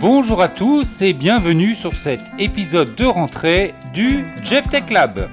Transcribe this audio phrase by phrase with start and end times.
[0.00, 5.28] Bonjour à tous et bienvenue sur cet épisode de rentrée du Jeff Tech Lab.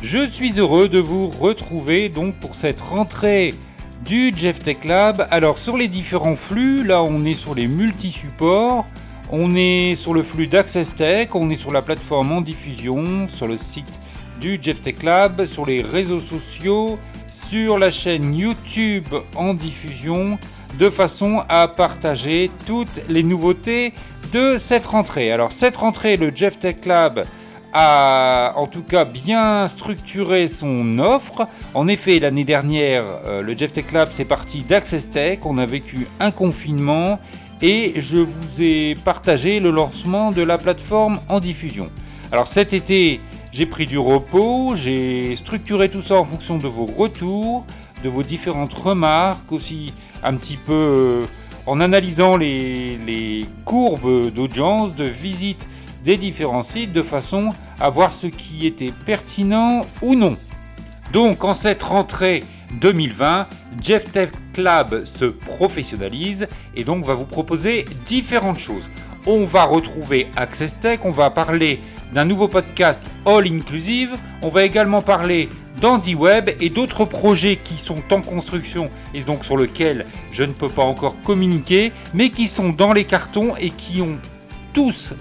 [0.00, 3.54] Je suis heureux de vous retrouver donc pour cette rentrée
[4.04, 5.26] du Jeff Tech Lab.
[5.32, 8.86] Alors sur les différents flux, là on est sur les multi-supports.
[9.30, 13.46] On est sur le flux d'Access Tech, on est sur la plateforme en diffusion, sur
[13.46, 13.92] le site
[14.40, 16.98] du Jeff Tech Lab, sur les réseaux sociaux,
[17.30, 20.38] sur la chaîne YouTube en diffusion,
[20.78, 23.92] de façon à partager toutes les nouveautés
[24.32, 25.30] de cette rentrée.
[25.30, 27.24] Alors cette rentrée, le Jeff Tech Lab
[27.74, 31.46] a en tout cas bien structuré son offre.
[31.74, 35.40] En effet, l'année dernière, euh, le Jeff Tech Lab c'est parti d'Access Tech.
[35.44, 37.18] On a vécu un confinement
[37.62, 41.90] et je vous ai partagé le lancement de la plateforme en diffusion.
[42.30, 43.20] Alors cet été,
[43.52, 47.64] j'ai pris du repos, j'ai structuré tout ça en fonction de vos retours,
[48.04, 49.92] de vos différentes remarques, aussi
[50.22, 51.26] un petit peu euh,
[51.66, 55.68] en analysant les, courbes d'audience, de visite
[56.04, 57.50] des différents sites, de façon
[57.80, 60.36] à voir ce qui était pertinent ou non.
[61.12, 62.44] Donc en cette rentrée
[62.80, 63.46] 2020,
[63.80, 68.90] Jeff Tech Se professionnalise et donc va vous proposer différentes choses.
[69.24, 71.80] On va retrouver Access Tech, on va parler
[72.12, 75.48] d'un nouveau podcast All Inclusive, on va également parler
[75.80, 80.68] d'AndyWeb et d'autres projets qui sont en construction et donc sur lesquels je ne peux
[80.68, 84.18] pas encore communiquer, mais qui sont dans les cartons et qui ont
[84.72, 85.12] tous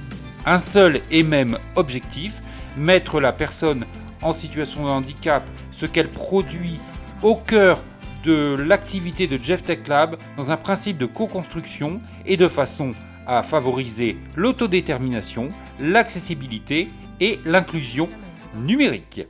[0.48, 2.42] un seul et même objectif,
[2.76, 3.86] mettre la personne
[4.24, 6.80] en situation de handicap, ce qu'elle produit
[7.22, 7.84] au cœur
[8.28, 12.92] de l'activité de Jeff Tech Lab dans un principe de co-construction et de façon
[13.26, 15.48] à favoriser l'autodétermination,
[15.80, 16.90] l'accessibilité
[17.22, 18.10] et l'inclusion
[18.58, 19.22] numérique.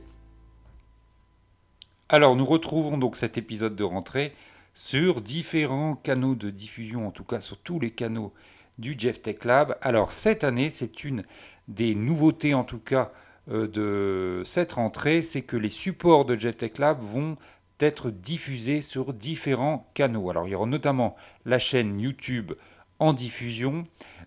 [2.08, 4.34] Alors nous retrouvons donc cet épisode de rentrée
[4.74, 8.32] sur différents canaux de diffusion, en tout cas sur tous les canaux
[8.78, 9.78] du Jeff Tech Lab.
[9.80, 11.22] Alors cette année, c'est une
[11.68, 13.12] des nouveautés en tout cas
[13.48, 17.36] euh, de cette rentrée, c'est que les supports de Jeff Tech Lab vont
[17.80, 20.30] être diffusé sur différents canaux.
[20.30, 22.52] Alors il y aura notamment la chaîne YouTube
[22.98, 23.86] en diffusion.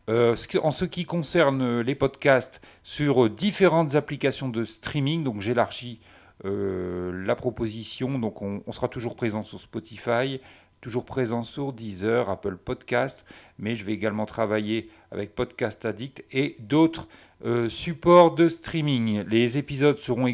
[0.10, 6.00] Euh, en ce qui concerne les podcasts sur différentes applications de streaming, donc j'élargis
[6.44, 10.42] euh, la proposition, donc on, sera toujours présent sur Spotify,
[10.82, 13.26] toujours présent sur Deezer, Apple Podcast,
[13.60, 17.08] mais je vais également travailler avec Podcast Addict et d'autres
[17.46, 19.24] euh, supports de streaming.
[19.28, 20.28] Les épisodes seront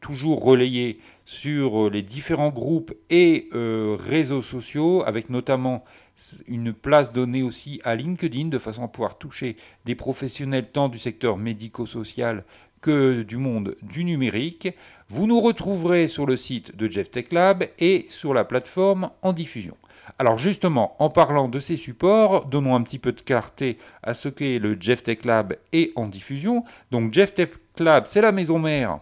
[0.00, 5.84] toujours relayé sur euh, les différents groupes et euh, réseaux sociaux, avec notamment
[6.46, 10.98] une place donnée aussi à LinkedIn, de façon à pouvoir toucher des professionnels tant du
[10.98, 12.44] secteur médico-social
[12.80, 14.68] que du monde du numérique.
[15.08, 19.32] Vous nous retrouverez sur le site de Jeff Tech Lab et sur la plateforme en
[19.32, 19.76] diffusion.
[20.18, 24.28] Alors justement, en parlant de ces supports, donnons un petit peu de clarté à ce
[24.28, 26.64] qu'est le Jeff Tech Lab et en diffusion.
[26.90, 29.00] Donc Jeff Tech Lab, c'est la maison mère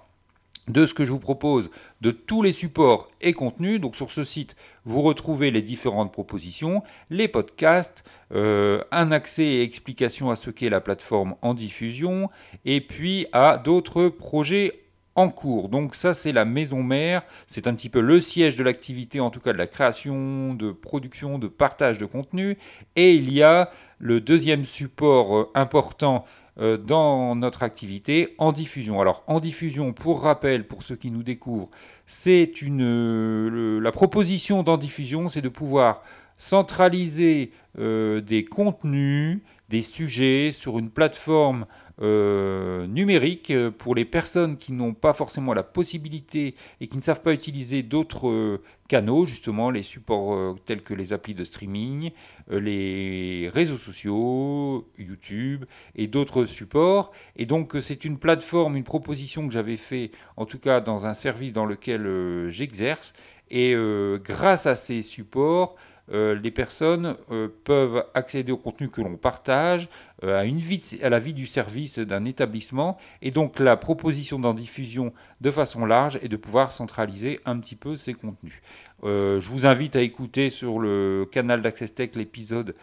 [0.69, 3.81] de ce que je vous propose, de tous les supports et contenus.
[3.81, 8.05] Donc sur ce site, vous retrouvez les différentes propositions, les podcasts,
[8.35, 12.31] euh, un accès et explication à ce qu'est la plateforme en diffusion,
[12.65, 14.83] et puis à d'autres projets
[15.17, 15.69] en cours.
[15.69, 19.31] Donc ça, c'est la maison mère, c'est un petit peu le siège de l'activité, en
[19.31, 22.59] tout cas de la création, de production, de partage de contenu.
[22.95, 26.27] Et il y a le deuxième support euh, important
[26.59, 29.01] euh, dans notre activité en diffusion.
[29.01, 31.71] Alors en diffusion, pour rappel, pour ceux qui nous découvrent,
[32.07, 36.03] c'est une euh, la proposition d'en diffusion, c'est de pouvoir
[36.39, 41.67] centraliser euh, des contenus, des sujets sur une plateforme
[42.03, 47.03] euh, numérique euh, pour les personnes qui n'ont pas forcément la possibilité et qui ne
[47.03, 52.13] savent pas utiliser d'autres euh, canaux, justement les supports tels que les applis de streaming,
[52.49, 55.65] les réseaux sociaux, YouTube
[55.97, 57.13] et d'autres supports.
[57.35, 61.15] Et donc c'est une plateforme, une proposition que j'avais fait en tout cas dans un
[61.15, 63.13] service dans lequel j'exerce.
[63.51, 63.75] Et
[64.23, 65.75] grâce à ces supports,
[66.13, 69.89] euh, les personnes euh, peuvent accéder au contenu que l'on partage,
[70.23, 75.13] euh, à, à la vie du service d'un établissement, et donc la proposition d'en diffusion
[75.41, 78.61] de façon large est de pouvoir centraliser un petit peu ces contenus.
[79.03, 82.75] je vous invite à écouter sur le canal d'Access Tech l'épisode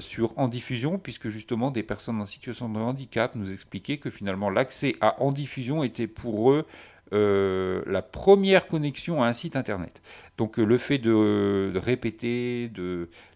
[0.00, 4.48] sur En diffusion, puisque justement des personnes en situation de handicap nous expliquaient que finalement
[4.48, 6.66] l'accès à En diffusion était pour eux
[7.12, 10.02] euh, la première connexion à un site internet.
[10.38, 12.70] Donc le fait de, répéter,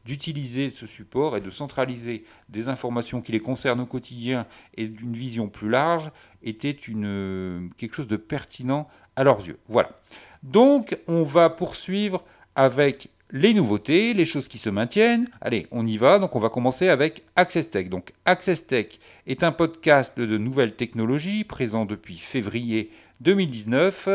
[0.05, 4.47] d'utiliser ce support et de centraliser des informations qui les concernent au quotidien
[4.77, 6.11] et d'une vision plus large
[6.43, 9.59] était une, quelque chose de pertinent à leurs yeux.
[9.69, 9.91] Voilà.
[10.43, 12.25] Donc on va poursuivre
[12.57, 15.29] avec les nouveautés, les choses qui se maintiennent.
[15.41, 16.19] Allez, on y va.
[16.19, 17.89] Donc, on va commencer avec Access Tech.
[17.89, 22.91] Donc, Access Tech est un podcast de nouvelles technologies présent depuis février
[23.21, 24.09] 2019.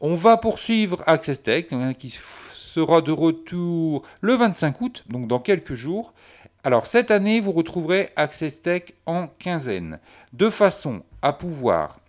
[0.00, 2.18] On va poursuivre Access Tech hein, qui
[2.52, 6.14] sera de retour le 25 août, donc dans quelques jours.
[6.62, 9.98] Alors, cette année, vous retrouverez Access Tech en quinzaine,
[10.32, 12.00] de façon à pouvoir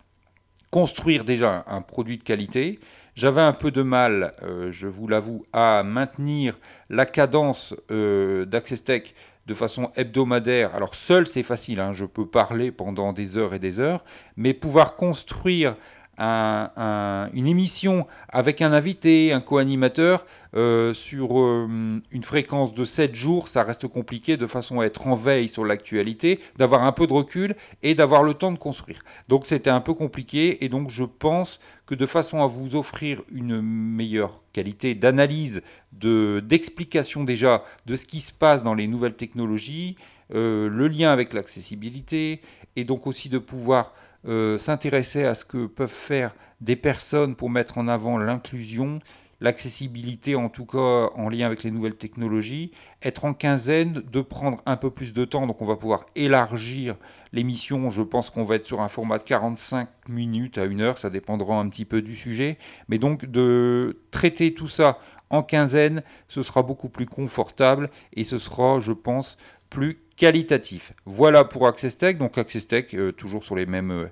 [0.70, 2.80] construire déjà un produit de qualité,
[3.14, 6.58] j'avais un peu de mal, euh, je vous l'avoue, à maintenir
[6.88, 9.14] la cadence euh, d'Access Tech
[9.46, 10.74] de façon hebdomadaire.
[10.74, 14.02] Alors seul c'est facile, hein, je peux parler pendant des heures et des heures,
[14.36, 15.76] mais pouvoir construire
[16.18, 20.24] une émission avec un invité, un co-animateur,
[20.54, 21.66] euh, sur euh,
[22.10, 25.64] une fréquence de 7 jours, ça reste compliqué de façon à être en veille sur
[25.64, 29.02] l'actualité, d'avoir un peu de recul et d'avoir le temps de construire.
[29.28, 33.22] Donc c'était un peu compliqué et donc je pense que de façon à vous offrir
[33.32, 35.62] une meilleure qualité d'analyse,
[35.92, 39.96] d'explication déjà de ce qui se passe dans les nouvelles technologies,
[40.34, 42.42] euh, le lien avec l'accessibilité
[42.76, 43.94] et donc aussi de pouvoir
[44.26, 49.00] euh, s'intéresser à ce que peuvent faire des personnes pour mettre en avant l'inclusion,
[49.40, 52.70] l'accessibilité en tout cas en lien avec les nouvelles technologies,
[53.02, 56.96] être en quinzaine, de prendre un peu plus de temps, donc on va pouvoir élargir
[57.32, 60.98] l'émission, je pense qu'on va être sur un format de 45 minutes à une heure,
[60.98, 62.58] ça dépendra un petit peu du sujet,
[62.88, 64.98] mais donc de traiter tout ça
[65.30, 69.38] en quinzaine, ce sera beaucoup plus confortable et ce sera, je pense,
[69.70, 70.92] plus qualitatif.
[71.04, 72.18] Voilà pour Access Tech.
[72.18, 74.06] Donc Access Tech, euh, toujours sur les mêmes euh,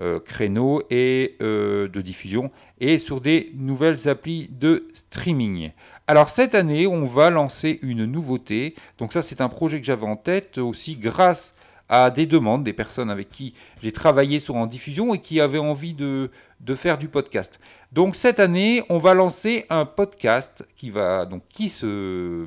[0.00, 5.70] euh, créneaux et de diffusion et sur des nouvelles applis de streaming.
[6.08, 8.74] Alors cette année, on va lancer une nouveauté.
[8.98, 11.53] Donc ça, c'est un projet que j'avais en tête aussi grâce
[11.88, 15.58] à des demandes des personnes avec qui j'ai travaillé sur en diffusion et qui avaient
[15.58, 17.60] envie de, de faire du podcast.
[17.92, 22.46] Donc cette année, on va lancer un podcast qui va donc qui se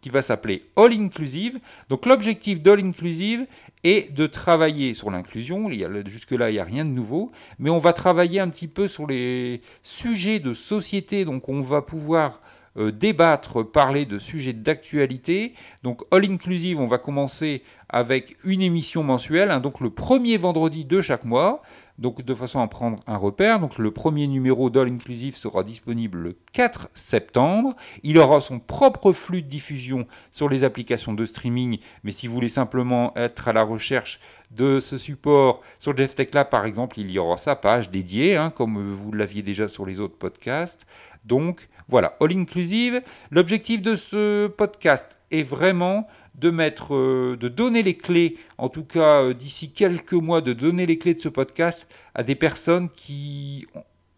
[0.00, 1.58] qui va s'appeler All Inclusive.
[1.90, 3.46] Donc l'objectif d'All Inclusive
[3.84, 5.70] est de travailler sur l'inclusion.
[6.06, 8.88] Jusque là, il n'y a rien de nouveau, mais on va travailler un petit peu
[8.88, 11.24] sur les sujets de société.
[11.24, 12.40] Donc on va pouvoir
[12.78, 15.54] euh, débattre, parler de sujets d'actualité.
[15.82, 20.84] Donc All Inclusive, on va commencer avec une émission mensuelle, hein, donc le premier vendredi
[20.84, 21.62] de chaque mois.
[21.98, 26.18] Donc de façon à prendre un repère, donc le premier numéro d'All Inclusive sera disponible
[26.18, 27.74] le 4 septembre.
[28.02, 32.34] Il aura son propre flux de diffusion sur les applications de streaming, mais si vous
[32.34, 37.00] voulez simplement être à la recherche de ce support sur Jeff Tech Lab par exemple,
[37.00, 40.86] il y aura sa page dédiée, hein, comme vous l'aviez déjà sur les autres podcasts.
[41.24, 43.02] Donc voilà, All Inclusive.
[43.30, 46.06] L'objectif de ce podcast est vraiment
[46.38, 50.52] de mettre, euh, de donner les clés, en tout cas euh, d'ici quelques mois, de
[50.52, 53.66] donner les clés de ce podcast à des personnes qui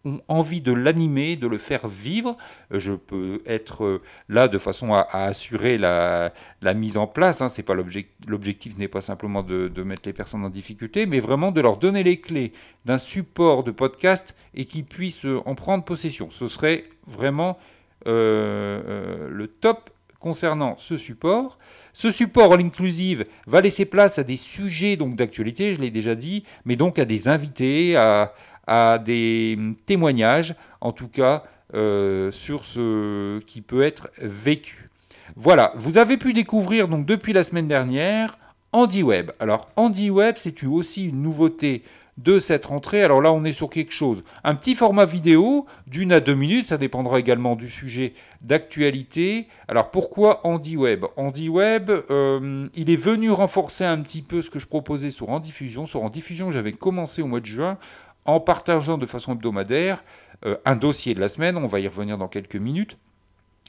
[0.05, 2.37] ont envie de l'animer, de le faire vivre.
[2.73, 6.33] Euh, je peux être là de façon à, assurer la,
[6.75, 7.41] mise en place.
[7.41, 7.47] Hein.
[7.47, 11.61] C'est pas l'objectif n'est pas simplement de, mettre les personnes en difficulté, mais vraiment de
[11.61, 12.51] leur donner les clés
[12.85, 16.29] d'un support de podcast et qu'ils puissent en prendre possession.
[16.31, 17.57] Ce serait vraiment
[18.05, 19.89] le top
[20.19, 21.57] concernant ce support.
[21.93, 26.43] Ce support all inclusive va laisser place à des sujets d'actualité, je l'ai déjà dit,
[26.65, 33.61] mais donc à des invités, à, des témoignages, en tout cas euh, sur ce qui
[33.61, 34.89] peut être vécu.
[35.35, 38.37] Voilà, vous avez pu découvrir donc depuis la semaine dernière
[38.73, 39.31] AndyWeb.
[39.39, 41.83] Alors AndyWeb, c'est aussi une nouveauté
[42.19, 43.01] de cette rentrée.
[43.01, 44.23] Alors là, on est sur quelque chose.
[44.43, 49.47] Un petit format vidéo d'une à deux minutes, ça dépendra également du sujet d'actualité.
[49.67, 54.67] Alors pourquoi AndyWeb AndyWeb, euh, il est venu renforcer un petit peu ce que je
[54.67, 55.85] proposais sur Diffusion.
[55.85, 57.77] Sur Diffusion, j'avais commencé au mois de juin
[58.25, 60.03] en partageant de façon hebdomadaire
[60.45, 61.55] euh, un dossier de la semaine.
[61.55, 62.97] On va y revenir dans quelques minutes.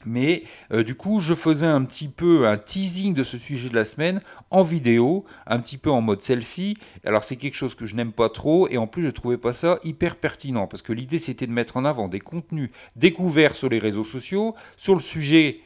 [0.07, 3.75] Mais euh, du coup, je faisais un petit peu un teasing de ce sujet de
[3.75, 6.76] la semaine en vidéo, un petit peu en mode selfie.
[7.04, 9.52] Alors c'est quelque chose que je n'aime pas trop et en plus je trouvais pas
[9.52, 13.69] ça hyper pertinent parce que l'idée c'était de mettre en avant des contenus découverts sur
[13.69, 15.61] les réseaux sociaux sur le sujet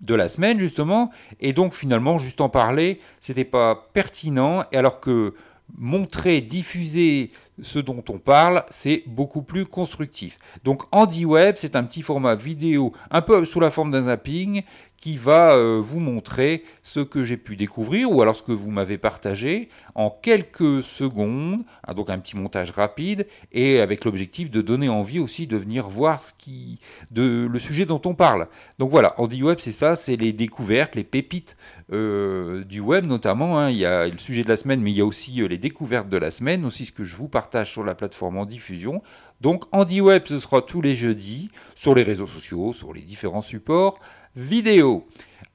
[0.00, 5.00] de la semaine justement et donc finalement juste en parler, c'était pas pertinent et alors
[5.00, 5.34] que
[5.76, 7.30] montrer, diffuser
[7.62, 10.38] ce dont on parle, c'est beaucoup plus constructif.
[10.64, 14.62] Donc HandyWeb, c'est un petit format vidéo, un peu sous la forme d'un zapping,
[14.96, 18.70] qui va euh, vous montrer ce que j'ai pu découvrir ou alors ce que vous
[18.70, 24.62] m'avez partagé en quelques secondes, hein, donc un petit montage rapide et avec l'objectif de
[24.62, 26.78] donner envie aussi de venir voir ce qui,
[27.10, 28.48] de, le sujet dont on parle.
[28.78, 31.56] Donc voilà, Andy Web c'est ça, c'est les découvertes, les pépites
[31.92, 33.58] euh, du web notamment.
[33.58, 33.70] Hein.
[33.70, 35.58] Il y a le sujet de la semaine, mais il y a aussi euh, les
[35.58, 39.02] découvertes de la semaine, aussi ce que je vous partage sur la plateforme en diffusion.
[39.40, 43.42] Donc Andy Web ce sera tous les jeudis sur les réseaux sociaux, sur les différents
[43.42, 44.00] supports
[44.36, 45.06] vidéo.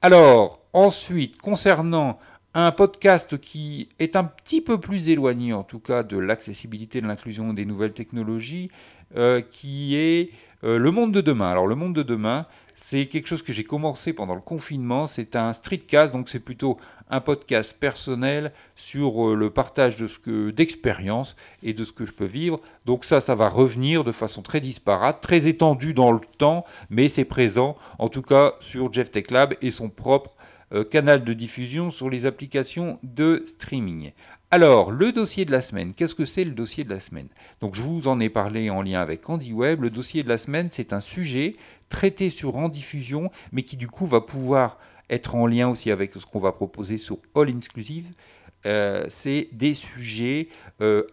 [0.02, 2.18] Alors, ensuite, concernant
[2.54, 7.06] un podcast qui est un petit peu plus éloigné, en tout cas, de l'accessibilité, de
[7.06, 8.70] l'inclusion des nouvelles technologies,
[9.16, 10.30] euh, qui est
[10.64, 11.50] euh, Le Monde de demain.
[11.50, 15.06] Alors, Le Monde de demain, c'est quelque chose que j'ai commencé pendant le confinement.
[15.06, 16.78] C'est un streetcast, donc c'est plutôt
[17.10, 20.08] un podcast personnel sur euh, le partage de
[21.62, 22.60] et de ce que je peux vivre.
[22.86, 27.08] Donc ça, ça va revenir de façon très disparate, très étendue dans le temps, mais
[27.08, 30.36] c'est présent en tout cas sur Jeff Tech Lab et son propre
[30.72, 34.12] euh, canal de diffusion sur les applications de streaming.
[34.54, 37.28] Alors, le dossier de la semaine, qu'est-ce que c'est le dossier de la semaine?
[37.62, 39.80] Donc, je vous en ai parlé en lien avec Andy Web.
[39.80, 41.56] Le dossier de la semaine, c'est un sujet
[41.88, 44.76] traité sur en diffusion, mais qui du coup va pouvoir
[45.08, 48.10] être en lien aussi avec ce qu'on va proposer sur All Inclusive.
[48.66, 50.48] Euh, c'est des sujets
[50.82, 51.06] euh,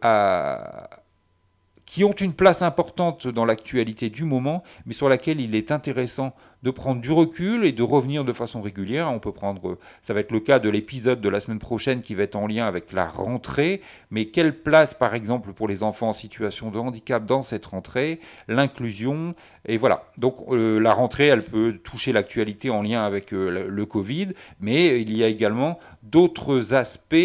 [1.85, 6.35] qui ont une place importante dans l'actualité du moment, mais sur laquelle il est intéressant
[6.63, 9.11] de prendre du recul et de revenir de façon régulière.
[9.11, 12.15] On peut prendre, ça va être le cas de l'épisode de la semaine prochaine qui
[12.15, 16.09] va être en lien avec la rentrée, mais quelle place par exemple pour les enfants
[16.09, 19.33] en situation de handicap dans cette rentrée, l'inclusion,
[19.65, 20.11] et voilà.
[20.17, 25.01] Donc euh, la rentrée, elle peut toucher l'actualité en lien avec euh, le Covid, mais
[25.01, 27.15] il y a également d'autres aspects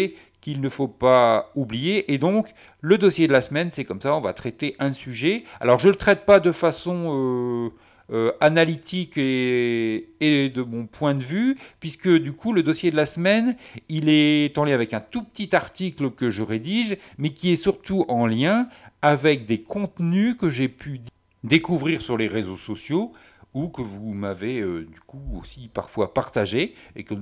[0.45, 2.13] qu'il ne faut pas oublier.
[2.13, 5.43] Et donc, le dossier de la semaine, c'est comme ça, on va traiter un sujet.
[5.59, 7.69] Alors, je ne le traite pas de façon euh,
[8.11, 13.05] euh, analytique et, de mon point de vue, puisque du coup, le dossier de la
[13.07, 13.55] semaine,
[13.89, 17.55] il est en lien avec un tout petit article que je rédige, mais qui est
[17.55, 18.67] surtout en lien
[19.01, 21.01] avec des contenus que j'ai pu
[21.43, 23.13] découvrir sur les réseaux sociaux
[23.55, 27.15] ou que vous m'avez euh, du coup aussi parfois partagé et que,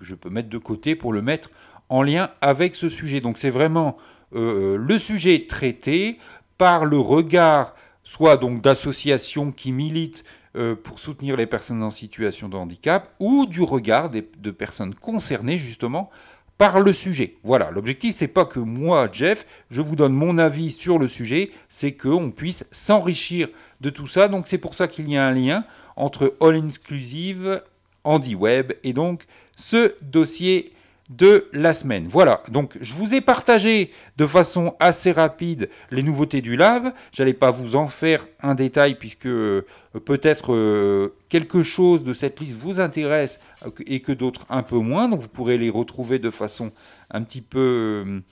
[0.00, 1.50] je peux mettre de côté pour le mettre
[1.88, 3.20] en lien avec ce sujet.
[3.20, 3.98] Donc c'est vraiment
[4.34, 6.18] euh, le sujet traité
[6.56, 7.74] par le regard
[8.06, 13.46] soit donc d'associations qui militent euh, pour soutenir les personnes en situation de handicap ou
[13.46, 16.08] du regard de personnes concernées justement
[16.56, 17.34] par le sujet.
[17.42, 21.50] Voilà, l'objectif c'est pas que moi, Jeff, je vous donne mon avis sur le sujet,
[21.68, 23.48] c'est qu'on puisse s'enrichir
[23.80, 24.28] de tout ça.
[24.28, 25.64] Donc c'est pour ça qu'il y a un lien
[25.96, 27.60] entre All Inclusive,
[28.04, 29.24] Andy Web et donc
[29.56, 30.72] ce dossier
[31.08, 32.06] de la semaine.
[32.08, 36.92] Voilà, donc je vous ai partagé de façon assez rapide les nouveautés du lab.
[37.12, 39.64] J'allais pas vous en faire un détail puisque euh,
[40.04, 44.78] peut-être euh, quelque chose de cette liste vous intéresse euh, et que d'autres un peu
[44.78, 45.08] moins.
[45.08, 46.72] Donc vous pourrez les retrouver de façon
[47.10, 48.22] un petit peu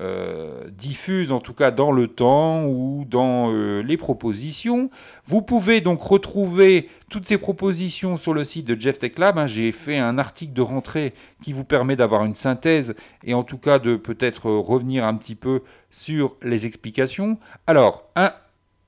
[0.00, 4.88] euh, diffuse en tout cas dans le temps ou dans euh, les propositions.
[5.26, 9.36] Vous pouvez donc retrouver toutes ces propositions sur le site de Jeff Tech Lab.
[9.38, 9.46] Hein.
[9.46, 13.58] J'ai fait un article de rentrée qui vous permet d'avoir une synthèse et en tout
[13.58, 17.38] cas de peut-être revenir un petit peu sur les explications.
[17.66, 18.10] Alors,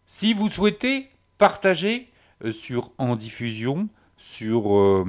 [0.07, 2.09] si vous souhaitez partager
[2.45, 5.05] euh, sur En Diffusion, sur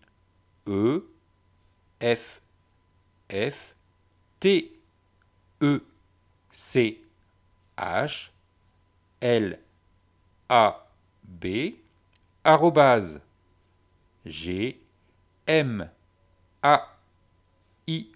[0.68, 1.06] E
[2.02, 2.42] F
[3.32, 3.75] F
[4.40, 4.72] T
[5.62, 5.80] E
[6.52, 7.00] C
[7.78, 8.28] H
[9.22, 9.58] L
[10.50, 10.86] A
[11.25, 11.46] B
[14.26, 14.78] G
[15.46, 15.88] M
[16.62, 16.82] A
[17.86, 18.08] I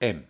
[0.00, 0.22] L.com.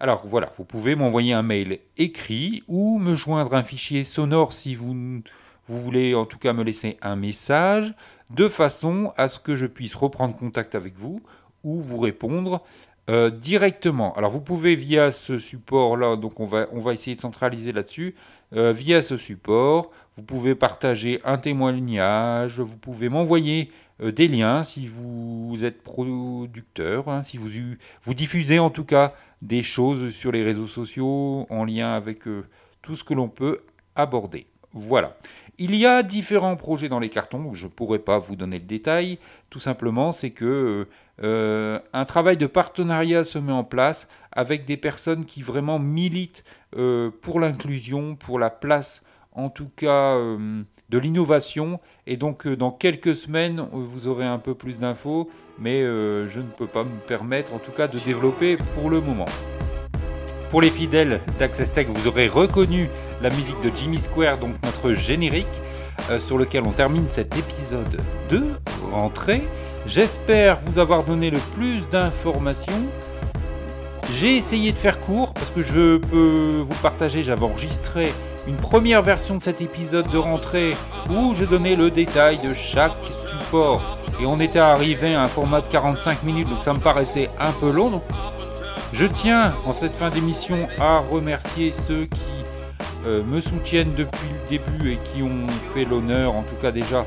[0.00, 4.74] Alors voilà, vous pouvez m'envoyer un mail écrit ou me joindre un fichier sonore si
[4.74, 5.22] vous,
[5.68, 7.94] voulez en tout cas me laisser un message
[8.30, 11.22] de façon à ce que je puisse reprendre contact avec vous
[11.62, 12.64] ou vous répondre
[13.08, 14.14] euh, directement.
[14.14, 18.16] Alors vous pouvez via ce support-là, donc on va, on va essayer de centraliser là-dessus,
[18.54, 24.64] euh, via ce support, vous pouvez partager un témoignage, vous pouvez m'envoyer euh, des liens
[24.64, 27.48] si vous êtes producteur, hein, si vous,
[28.02, 32.44] vous diffusez en tout cas des choses sur les réseaux sociaux en lien avec euh,
[32.82, 33.60] tout ce que l'on peut
[33.94, 34.46] aborder.
[34.72, 35.16] Voilà.
[35.58, 38.64] Il y a différents projets dans les cartons, je ne pourrais pas vous donner le
[38.64, 39.18] détail.
[39.50, 40.88] Tout simplement, c'est que
[41.22, 47.38] un travail de partenariat se met en place avec des personnes qui vraiment militent pour
[47.38, 51.80] l'inclusion, pour la place en tout cas euh, de l'innovation.
[52.06, 56.66] Et donc dans quelques semaines, vous aurez un peu plus d'infos, mais je ne peux
[56.66, 59.26] pas me permettre en tout cas de développer pour le moment.
[60.50, 62.88] Pour les fidèles d'Access Tech, vous aurez reconnu
[63.22, 65.46] la musique de Jimmy Square, donc notre générique,
[66.18, 68.00] sur lequel on termine cet épisode
[68.30, 68.42] de
[68.92, 69.42] rentrée.
[69.86, 72.72] J'espère vous avoir donné le plus d'informations.
[74.16, 78.12] J'ai essayé de faire court parce que je peux vous partager, j'avais enregistré
[78.46, 80.76] une première version de cet épisode de rentrée
[81.10, 82.96] où je donnais le détail de chaque
[83.28, 87.30] support et on était arrivé à un format de 45 minutes donc ça me paraissait
[87.40, 88.02] un peu long.
[88.92, 92.20] je tiens en cette fin d'émission à remercier ceux qui
[93.06, 97.04] euh, me soutiennent depuis le début et qui ont fait l'honneur en tout cas déjà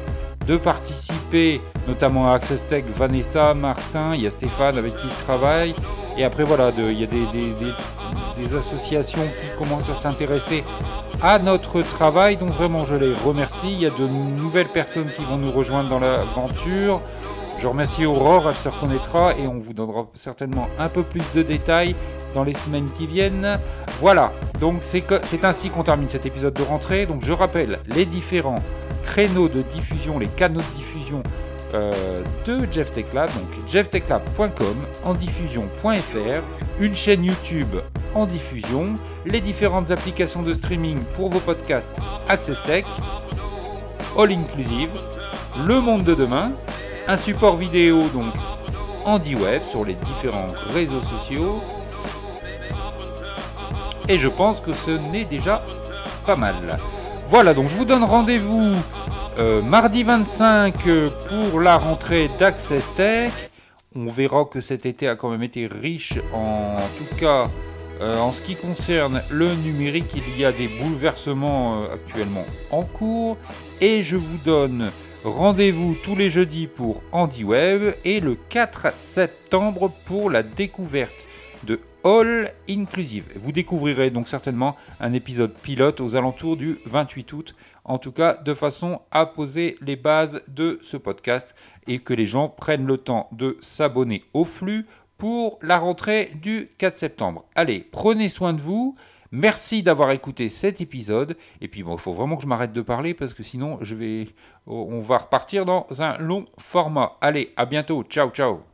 [0.47, 5.23] de participer, notamment à Access Tech, Vanessa, Martin, il y a Stéphane avec qui je
[5.25, 5.75] travaille.
[6.17, 10.63] Et après, voilà, il y a des, associations qui commencent à s'intéresser
[11.21, 12.37] à notre travail.
[12.37, 13.71] Donc vraiment, je les remercie.
[13.71, 17.01] Il y a de nouvelles personnes qui vont nous rejoindre dans l'aventure.
[17.59, 21.41] Je remercie Aurore, elle se reconnaîtra et on vous donnera certainement un peu plus de
[21.41, 21.95] détails
[22.35, 23.57] dans les semaines qui viennent.
[23.99, 27.07] Voilà, donc c'est ainsi qu'on termine cet épisode de rentrée.
[27.07, 28.59] Donc je rappelle les différents
[29.03, 31.23] créneaux de diffusion, les canaux de diffusion
[31.73, 37.75] euh, de Jeff Tech Lab, donc jefftechlab.com, en diffusion.fr, une chaîne YouTube
[38.15, 38.95] en diffusion,
[39.25, 41.89] les différentes applications de streaming pour vos podcasts
[42.29, 42.85] Access Tech,
[44.17, 44.89] All Inclusive,
[45.65, 46.51] Le Monde de demain,
[47.07, 48.33] un support vidéo donc
[49.05, 51.61] en web sur les différents réseaux sociaux.
[54.09, 55.63] Et je pense que ce n'est déjà
[56.25, 56.55] pas mal.
[57.27, 58.75] Voilà, donc je vous donne rendez-vous
[59.39, 63.31] euh, mardi 25 euh, pour la rentrée d'Access Tech.
[63.95, 67.47] On verra que cet été a quand même été riche en, tout cas
[68.01, 70.11] euh, en ce qui concerne le numérique.
[70.15, 73.37] Il y a des bouleversements actuellement en cours.
[73.79, 74.91] Et je vous donne
[75.23, 77.03] rendez-vous tous les jeudis pour
[77.43, 81.13] Web et le 4 septembre pour la découverte
[81.63, 83.33] de All Inclusive.
[83.35, 88.35] Vous découvrirez donc certainement un épisode pilote aux alentours du 28 août en tout cas
[88.35, 91.53] de façon à poser les bases de ce podcast
[91.85, 94.85] et que les gens prennent le temps de s'abonner au flux
[95.17, 97.43] pour la rentrée du 4 septembre.
[97.55, 98.95] Allez, prenez soin de vous.
[99.31, 101.35] Merci d'avoir écouté cet épisode.
[101.59, 104.29] Et puis il faut vraiment que je m'arrête de parler parce que sinon je vais
[104.65, 107.17] on va repartir dans un long format.
[107.19, 108.03] Allez, à bientôt.
[108.03, 108.66] Ciao ciao.